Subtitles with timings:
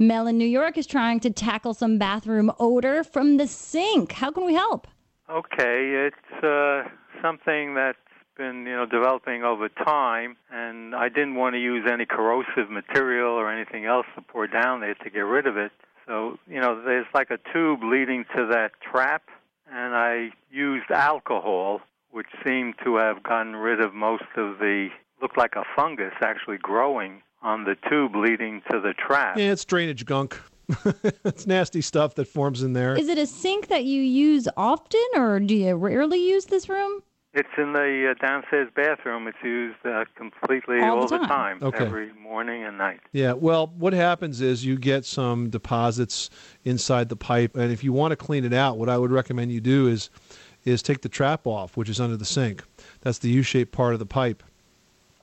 [0.00, 4.12] Mel in New York is trying to tackle some bathroom odor from the sink.
[4.12, 4.86] How can we help?
[5.28, 6.84] Okay, it's uh,
[7.20, 7.98] something that's
[8.36, 13.32] been you know developing over time, and I didn't want to use any corrosive material
[13.32, 15.72] or anything else to pour down there to get rid of it.
[16.06, 19.24] So you know, there's like a tube leading to that trap,
[19.68, 21.80] and I used alcohol,
[22.12, 24.90] which seemed to have gotten rid of most of the
[25.20, 29.36] looked like a fungus actually growing on the tube leading to the trap.
[29.36, 30.38] Yeah, it's drainage gunk.
[31.24, 32.94] it's nasty stuff that forms in there.
[32.96, 37.02] Is it a sink that you use often, or do you rarely use this room?
[37.34, 39.28] It's in the uh, downstairs bathroom.
[39.28, 41.60] It's used uh, completely All all, the the time.
[41.60, 41.84] time, Okay.
[41.84, 43.00] every morning and night.
[43.12, 46.30] Yeah, well, what happens is you get some deposits
[46.64, 49.52] inside the pipe, and if you want to clean it out, what I would recommend
[49.52, 50.10] you do is
[50.64, 52.62] is take the trap off, which is under the sink.
[53.00, 54.42] That's the U-shaped part of the pipe,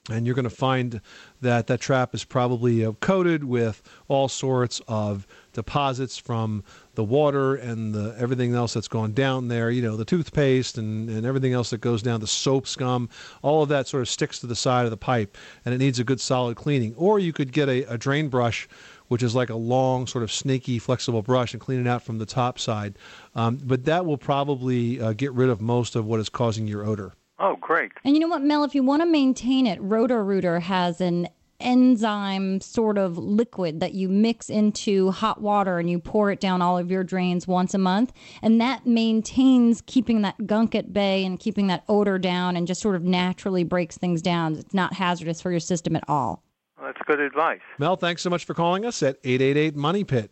[0.09, 1.01] and you're going to find
[1.41, 7.55] that that trap is probably uh, coated with all sorts of deposits from the water
[7.55, 9.71] and the everything else that's gone down there.
[9.71, 13.09] You know, the toothpaste and, and everything else that goes down, the soap scum,
[13.41, 15.97] all of that sort of sticks to the side of the pipe, and it needs
[15.97, 16.93] a good solid cleaning.
[16.95, 18.67] Or you could get a, a drain brush,
[19.07, 22.19] which is like a long, sort of snaky, flexible brush, and clean it out from
[22.19, 22.97] the top side.
[23.33, 26.85] Um, but that will probably uh, get rid of most of what is causing your
[26.85, 27.13] odor.
[27.39, 27.91] Oh, great.
[28.03, 28.63] And you know what, Mel?
[28.63, 31.27] If you want to maintain it, Roto-Rooter has an
[31.59, 36.61] enzyme sort of liquid that you mix into hot water and you pour it down
[36.61, 38.11] all of your drains once a month.
[38.41, 42.81] And that maintains keeping that gunk at bay and keeping that odor down and just
[42.81, 44.55] sort of naturally breaks things down.
[44.55, 46.43] It's not hazardous for your system at all.
[46.77, 47.61] Well, that's good advice.
[47.79, 50.31] Mel, thanks so much for calling us at 888 Money Pit.